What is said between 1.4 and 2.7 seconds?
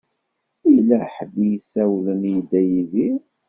i s-isawlen i Dda